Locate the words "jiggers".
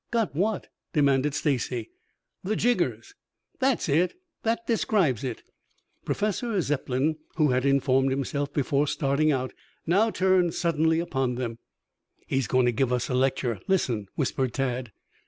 2.55-3.13